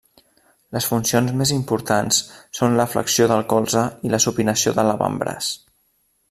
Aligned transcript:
Les 0.77 0.85
funcions 0.91 1.33
més 1.41 1.51
importants 1.55 2.23
són 2.61 2.79
la 2.79 2.87
flexió 2.95 3.29
del 3.33 3.45
colze 3.53 3.85
i 4.09 4.13
la 4.15 4.21
supinació 4.27 4.75
de 4.81 4.87
l'avantbraç. 4.91 5.53